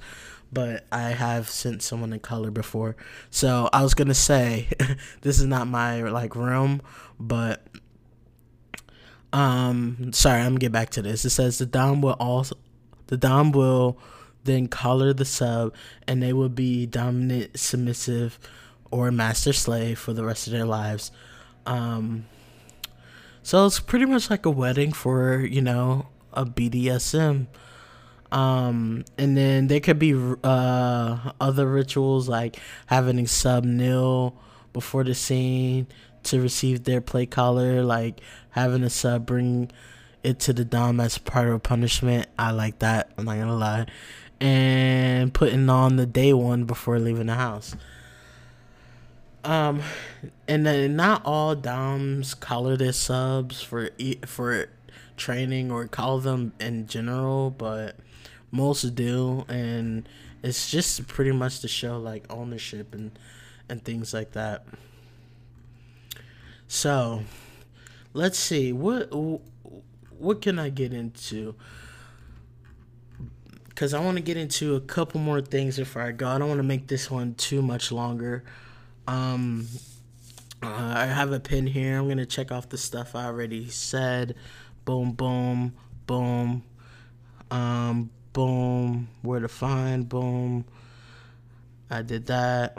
[0.54, 2.96] but I have sent someone a color before.
[3.30, 4.70] So I was gonna say
[5.22, 6.82] this is not my like room,
[7.20, 7.68] but
[9.34, 11.26] um sorry, I'm gonna get back to this.
[11.26, 12.56] It says the dom will also
[13.08, 14.00] the dom will
[14.44, 15.74] then collar the sub
[16.08, 18.40] and they will be dominant, submissive,
[18.90, 21.12] or master slave for the rest of their lives.
[21.66, 22.26] Um
[23.44, 27.48] so it's pretty much like a wedding for, you know, a BDSM.
[28.32, 34.38] Um, and then there could be uh, other rituals like having a sub nil
[34.74, 35.88] before the scene
[36.24, 39.72] to receive their play collar, like having a sub bring
[40.24, 42.28] it to the dom as part of a punishment.
[42.38, 43.12] I like that.
[43.18, 43.88] I'm not gonna lie,
[44.42, 47.76] and putting on the day one before leaving the house.
[49.44, 49.82] Um,
[50.48, 53.90] and then not all doms collar their subs for
[54.26, 54.68] for
[55.16, 57.96] training or call them in general, but
[58.52, 60.10] most do, and
[60.44, 63.18] it's just pretty much to show like ownership and
[63.70, 64.66] and things like that.
[66.68, 67.24] So,
[68.14, 69.10] let's see what
[70.18, 71.56] what can I get into
[73.82, 76.28] because I want to get into a couple more things before I go.
[76.28, 78.44] I don't want to make this one too much longer.
[79.08, 79.66] Um,
[80.62, 81.98] uh, I have a pin here.
[81.98, 84.36] I'm gonna check off the stuff I already said.
[84.86, 85.74] Boom, boom,
[86.06, 86.62] boom.
[87.50, 90.66] Um, boom, where to find, boom.
[91.90, 92.78] I did that.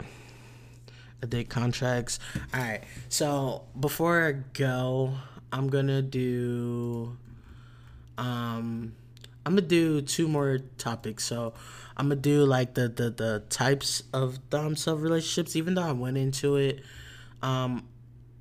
[1.21, 2.17] I did contracts.
[2.53, 2.81] All right.
[3.09, 5.15] So before I go,
[5.51, 7.17] I'm gonna do.
[9.53, 11.23] I'm gonna do two more topics.
[11.25, 11.53] So
[11.95, 15.55] I'm gonna do like the the the types of dom sub relationships.
[15.55, 16.83] Even though I went into it,
[17.41, 17.87] um,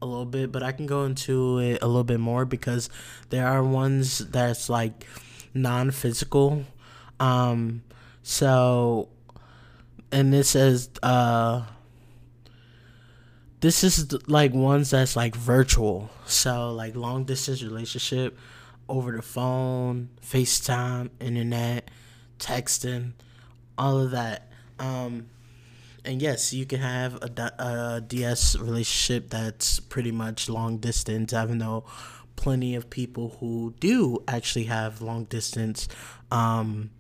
[0.01, 2.89] a little bit, but I can go into it a little bit more because
[3.31, 5.07] there are ones that's like
[5.55, 6.65] non-physical
[7.23, 7.83] um,
[8.25, 9.09] so,
[10.11, 11.63] and this says, uh,
[13.61, 16.11] this is like ones that's like virtual.
[16.27, 18.37] So, like long distance relationship
[18.93, 21.91] over the phone, FaceTime, internet,
[22.39, 23.13] texting,
[23.79, 24.53] all of that.
[24.79, 25.29] Um,
[26.05, 31.33] and yes, you can have a, a DS relationship that's pretty much long distance.
[31.33, 31.85] I know
[32.37, 35.89] plenty of people who do actually have long distance
[36.31, 36.91] um,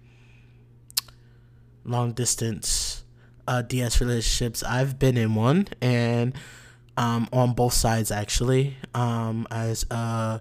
[1.85, 3.05] long distance
[3.46, 4.62] uh, DS relationships.
[4.62, 6.33] I've been in one, and
[6.96, 10.40] um, on both sides actually, um, as a,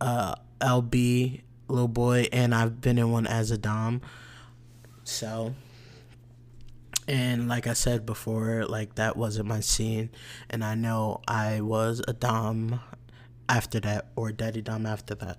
[0.00, 4.00] a LB little boy, and I've been in one as a dom.
[5.04, 5.54] So,
[7.06, 10.10] and like I said before, like that wasn't my scene,
[10.50, 12.80] and I know I was a dom
[13.48, 15.38] after that, or daddy dom after that.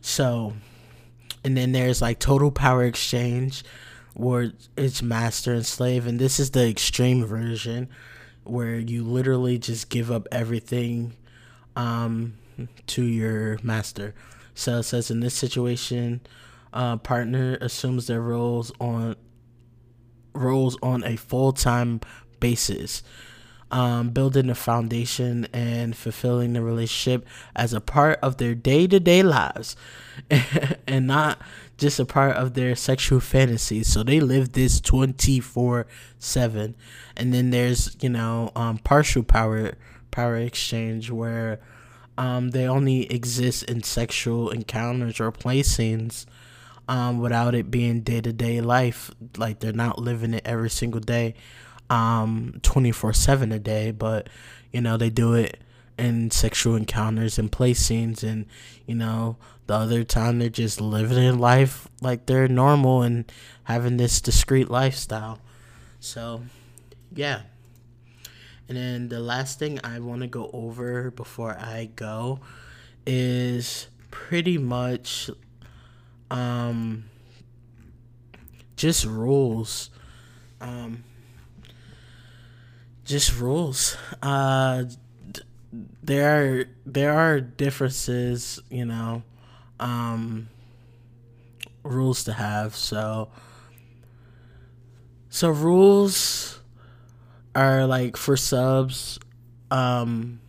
[0.00, 0.54] So,
[1.44, 3.64] and then there's like total power exchange
[4.14, 7.88] where it's master and slave, and this is the extreme version
[8.44, 11.14] where you literally just give up everything
[11.76, 12.34] um,
[12.86, 14.14] to your master.
[14.58, 16.20] So it says in this situation,
[16.72, 19.14] uh, partner assumes their roles on
[20.34, 22.00] roles on a full time
[22.40, 23.02] basis
[23.70, 28.98] um, building a foundation and fulfilling the relationship as a part of their day to
[28.98, 29.76] day lives
[30.86, 31.38] and not
[31.76, 33.86] just a part of their sexual fantasies.
[33.86, 35.86] So they live this 24
[36.18, 36.76] 7.
[37.16, 39.74] And then there's, you know, um, partial power
[40.10, 41.60] power exchange where
[42.18, 46.26] um, they only exist in sexual encounters or play scenes
[46.88, 49.12] um, without it being day to day life.
[49.36, 51.34] Like they're not living it every single day,
[51.88, 54.28] um, 24 7 a day, but
[54.72, 55.60] you know, they do it
[55.96, 58.24] in sexual encounters and play scenes.
[58.24, 58.46] And
[58.84, 59.36] you know
[59.68, 63.30] the other time they're just living in life like they're normal and
[63.64, 65.38] having this discreet lifestyle.
[66.00, 66.42] So
[67.14, 67.42] yeah
[68.68, 72.40] and then the last thing i want to go over before i go
[73.06, 75.30] is pretty much
[76.30, 77.04] um
[78.76, 79.90] just rules
[80.60, 81.02] um
[83.04, 84.84] just rules uh
[86.02, 89.22] there are there are differences, you know,
[89.78, 90.48] um,
[91.82, 92.74] rules to have.
[92.74, 93.28] So
[95.28, 96.57] so rules
[97.58, 99.18] are like for subs
[99.70, 100.40] um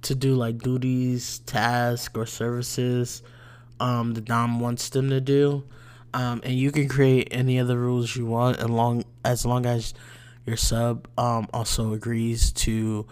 [0.00, 3.22] to do like duties, tasks or services
[3.80, 5.64] um the Dom wants them to do.
[6.14, 9.66] Um and you can create any of the rules you want as long as long
[9.66, 9.94] as
[10.46, 13.06] your sub um also agrees to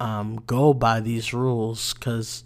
[0.00, 2.44] um, go by these rules because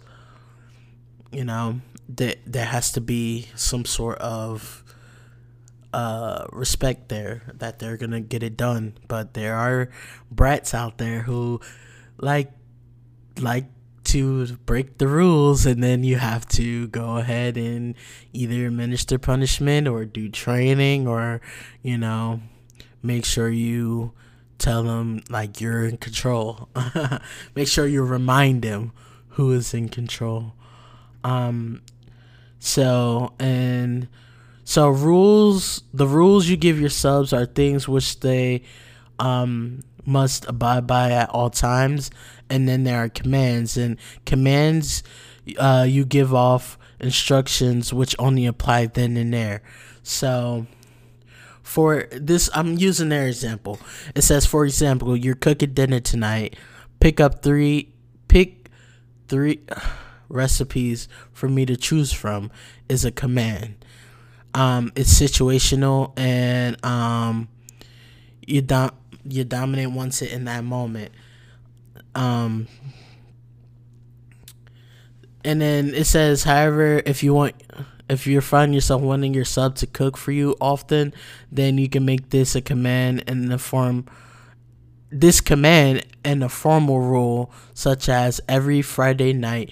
[1.31, 4.83] you know that there has to be some sort of
[5.93, 8.97] uh, respect there that they're gonna get it done.
[9.07, 9.89] But there are
[10.31, 11.61] brats out there who
[12.17, 12.51] like
[13.39, 13.65] like
[14.05, 17.95] to break the rules and then you have to go ahead and
[18.33, 21.41] either administer punishment or do training or
[21.83, 22.41] you know
[23.03, 24.11] make sure you
[24.57, 26.69] tell them like you're in control.
[27.55, 28.91] Make sure you remind them
[29.29, 30.53] who is in control.
[31.23, 31.81] Um
[32.59, 34.07] so and
[34.69, 38.61] so rules the rules you give your subs are things which they
[39.17, 42.11] um must abide by at all times
[42.51, 43.97] and then there are commands and
[44.27, 45.01] commands
[45.57, 49.63] uh you give off instructions which only apply then and there.
[50.03, 50.67] So
[51.63, 53.79] for this i'm using their example.
[54.13, 56.55] It says for example you're cooking dinner tonight.
[56.99, 57.91] Pick up three
[58.27, 58.69] pick
[59.27, 59.61] three
[60.29, 62.51] recipes for me to choose from
[62.87, 63.73] is a command
[64.53, 67.47] um it's situational and um
[68.45, 71.11] you dom- you dominate it in that moment.
[72.15, 72.67] Um
[75.43, 77.55] and then it says however if you want
[78.09, 81.13] if you're finding yourself wanting your sub to cook for you often,
[81.51, 84.05] then you can make this a command in the form
[85.11, 89.71] this command and a formal rule such as every Friday night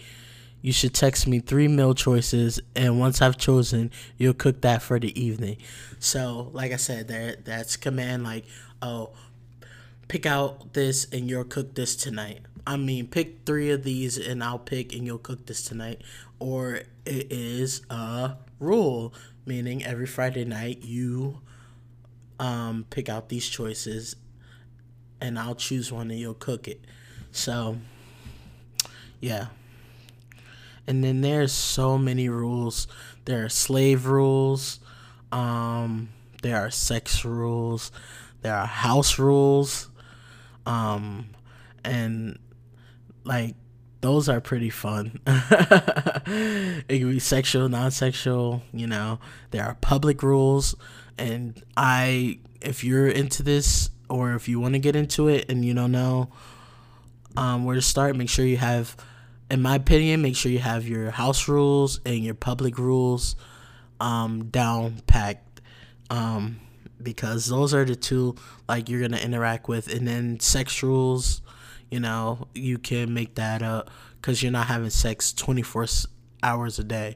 [0.62, 5.00] you should text me three meal choices and once I've chosen you'll cook that for
[5.00, 5.58] the evening.
[6.00, 8.46] So like I said there that's command like
[8.82, 9.12] oh
[10.08, 12.40] pick out this and you'll cook this tonight.
[12.66, 16.02] I mean, pick three of these and I'll pick and you'll cook this tonight.
[16.40, 19.14] Or it is a rule,
[19.46, 21.40] meaning every Friday night you
[22.40, 24.16] um, pick out these choices
[25.20, 26.84] and I'll choose one and you'll cook it.
[27.32, 27.78] So,
[29.20, 29.48] yeah.
[30.88, 32.88] And then there's so many rules.
[33.26, 34.80] There are slave rules.
[35.32, 36.10] Um,
[36.42, 37.92] there are sex rules.
[38.42, 39.90] There are house rules.
[40.66, 41.30] Um,
[41.84, 42.40] and
[43.24, 43.56] like
[44.02, 45.20] those are pretty fun.
[45.28, 48.64] it can be sexual, non-sexual.
[48.72, 49.20] You know,
[49.52, 50.76] there are public rules,
[51.18, 55.66] and I, if you're into this or if you want to get into it and
[55.66, 56.30] you don't know
[57.36, 58.96] um, where to start, make sure you have,
[59.50, 63.36] in my opinion, make sure you have your house rules and your public rules
[64.00, 65.62] um, down packed.
[66.10, 66.62] Um,
[67.02, 68.36] because those are the two
[68.68, 71.42] like you're gonna interact with, and then sex rules
[71.90, 75.86] you know, you can make that up because you're not having sex 24
[76.44, 77.16] hours a day.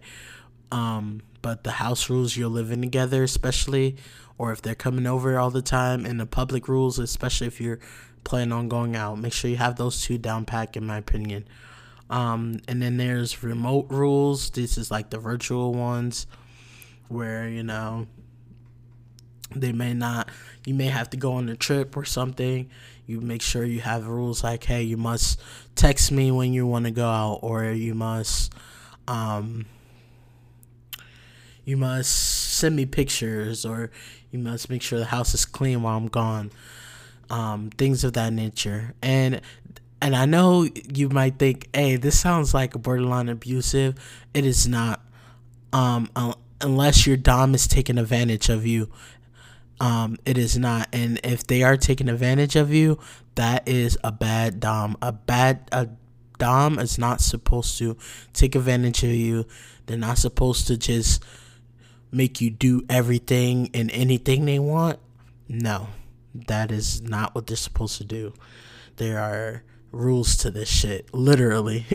[0.72, 3.98] Um, but the house rules you're living together, especially,
[4.38, 7.80] or if they're coming over all the time, and the public rules, especially if you're
[8.24, 11.46] planning on going out, make sure you have those two down packed, in my opinion.
[12.12, 14.52] Um, and then there's remote rules.
[14.52, 16.28] This is like the virtual ones
[17.08, 18.08] where, you know,
[19.56, 20.30] they may not,
[20.66, 22.70] you may have to go on a trip or something.
[23.08, 25.42] You make sure you have rules like hey you must
[25.76, 28.54] text me when you want to go out or you must
[29.06, 29.66] um
[31.66, 32.10] you must
[32.58, 33.92] send me pictures or
[34.32, 36.52] you must make sure the house is clean while I'm gone.
[37.30, 38.94] Um things of that nature.
[39.02, 39.42] And
[40.02, 43.96] and I know you might think hey this sounds like borderline abusive
[44.34, 45.02] it is not
[45.74, 46.10] um
[46.60, 48.92] unless your dom is taking advantage of you
[49.82, 50.88] um, it is not.
[50.94, 53.00] And if they are taking advantage of you,
[53.34, 54.96] that is a bad dom.
[55.02, 55.90] A bad a
[56.38, 57.98] dom is not supposed to
[58.32, 59.48] take advantage of you.
[59.88, 61.24] They're not supposed to just
[62.12, 65.00] make you do everything and anything they want.
[65.50, 65.88] No,
[66.36, 68.34] that is not what they're supposed to do.
[68.98, 71.86] There are rules to this shit, literally.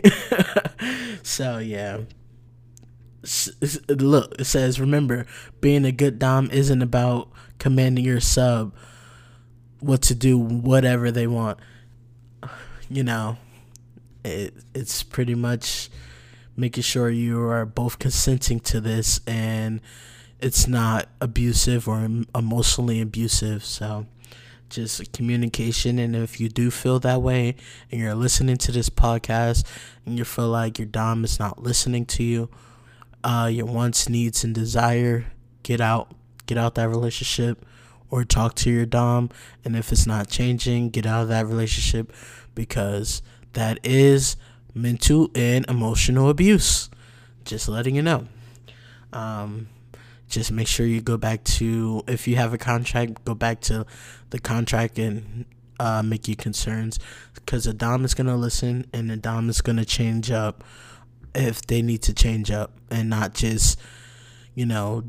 [1.23, 1.99] so, yeah.
[3.89, 5.25] Look, it says, remember,
[5.59, 7.29] being a good Dom isn't about
[7.59, 8.73] commanding your sub
[9.79, 11.59] what to do, whatever they want.
[12.89, 13.37] You know,
[14.23, 15.89] it, it's pretty much
[16.55, 19.81] making sure you are both consenting to this and
[20.39, 23.65] it's not abusive or emotionally abusive.
[23.65, 24.05] So
[24.69, 25.99] just communication.
[25.99, 27.55] And if you do feel that way
[27.91, 29.65] and you're listening to this podcast
[30.05, 32.49] and you feel like your Dom is not listening to you,
[33.23, 35.25] uh, your wants, needs, and desire,
[35.63, 36.11] get out,
[36.45, 37.65] get out that relationship
[38.09, 39.29] or talk to your Dom.
[39.65, 42.13] And if it's not changing, get out of that relationship
[42.55, 43.21] because
[43.53, 44.37] that is
[44.73, 46.89] mental and emotional abuse.
[47.43, 48.27] Just letting you know.
[49.13, 49.69] Um,
[50.27, 53.85] just make sure you go back to if you have a contract, go back to
[54.29, 55.45] the contract and
[55.79, 56.99] uh, make your concerns
[57.33, 60.63] because the dom is gonna listen and the dom is gonna change up
[61.35, 63.79] if they need to change up and not just
[64.55, 65.03] you know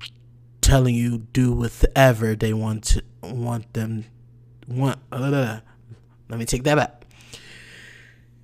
[0.60, 4.04] telling you do whatever they want to want them
[4.68, 4.98] want.
[5.10, 7.04] Let me take that back.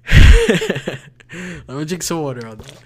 [1.68, 2.78] Let me drink some water on that.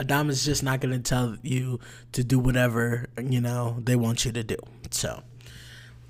[0.00, 1.78] A dom is just not gonna tell you
[2.12, 4.56] to do whatever you know they want you to do.
[4.90, 5.22] So,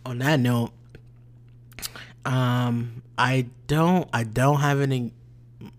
[0.06, 0.70] on that note,
[2.24, 5.12] um, I don't I don't have any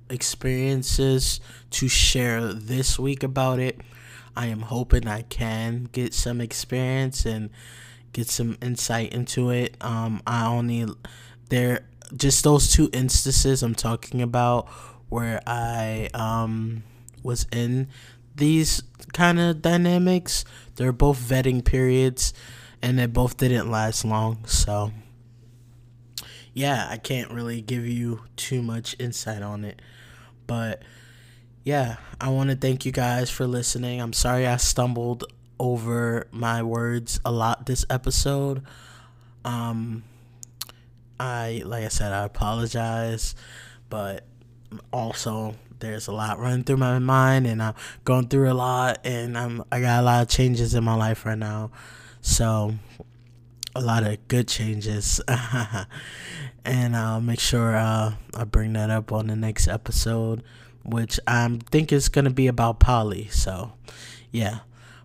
[0.09, 1.39] experiences
[1.69, 3.79] to share this week about it.
[4.35, 7.49] I am hoping I can get some experience and
[8.11, 9.77] get some insight into it.
[9.79, 10.85] Um, I only
[11.47, 14.67] there just those two instances I'm talking about
[15.07, 16.83] where I um
[17.23, 17.87] was in
[18.35, 20.45] these kind of dynamics.
[20.75, 22.33] They're both vetting periods
[22.81, 24.45] and they both didn't last long.
[24.45, 24.91] So,
[26.53, 29.81] yeah, I can't really give you too much insight on it.
[30.47, 30.83] But
[31.63, 34.01] yeah, I want to thank you guys for listening.
[34.01, 35.25] I'm sorry I stumbled
[35.59, 38.63] over my words a lot this episode.
[39.45, 40.03] Um,
[41.19, 43.35] I, like I said, I apologize,
[43.89, 44.25] but
[44.91, 47.73] also there's a lot running through my mind and I'm
[48.05, 51.25] going through a lot and I'm I got a lot of changes in my life
[51.25, 51.71] right now.
[52.21, 52.75] So
[53.75, 55.21] a lot of good changes.
[56.65, 60.43] and I'll make sure uh, I bring that up on the next episode,
[60.83, 63.27] which I think is going to be about poly.
[63.27, 63.73] So,
[64.31, 64.59] yeah.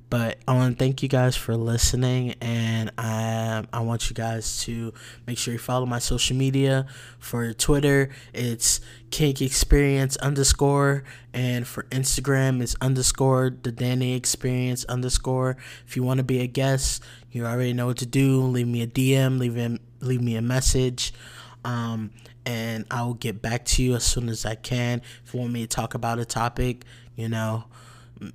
[0.08, 4.60] But I want to thank you guys for listening, and I I want you guys
[4.62, 4.92] to
[5.26, 6.86] make sure you follow my social media.
[7.18, 8.80] For Twitter, it's
[9.10, 11.02] Kink Experience underscore,
[11.34, 15.56] and for Instagram, it's underscore the Danny Experience underscore.
[15.88, 17.02] If you want to be a guest,
[17.32, 18.42] you already know what to do.
[18.42, 21.12] Leave me a DM, leave him, leave me a message.
[21.64, 22.12] Um,
[22.44, 25.02] and I will get back to you as soon as I can.
[25.24, 26.84] If you want me to talk about a topic,
[27.16, 27.64] you know,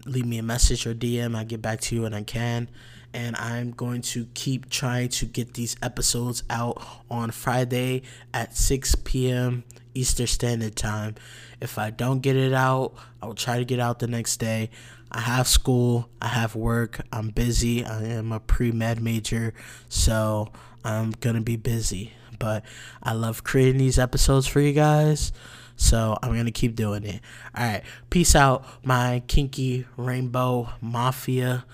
[0.06, 1.36] leave me a message or DM.
[1.36, 2.70] I get back to you when I can.
[3.14, 8.04] And I'm going to keep trying to get these episodes out on Friday
[8.34, 9.66] at 6 p.m.
[9.94, 11.16] Eastern Standard Time.
[11.60, 14.70] If I don't get it out, I will try to get out the next day.
[15.12, 17.86] I have school, I have work, I'm busy.
[17.86, 19.54] I am a pre med major,
[19.90, 20.52] so
[20.86, 22.14] I'm gonna be busy.
[22.40, 22.64] But
[23.04, 25.34] I love creating these episodes for you guys.
[25.82, 27.22] So I'm gonna keep doing it.
[27.56, 31.66] All right, peace out, my kinky rainbow mafia.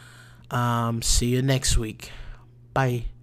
[0.49, 2.11] Um, see you next week.
[2.73, 3.16] Bye.